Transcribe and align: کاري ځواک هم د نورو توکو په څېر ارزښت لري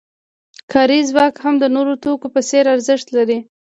کاري 0.71 0.99
ځواک 1.09 1.33
هم 1.43 1.55
د 1.59 1.65
نورو 1.75 1.93
توکو 2.03 2.27
په 2.33 2.41
څېر 2.49 2.65
ارزښت 2.75 3.07
لري 3.17 3.39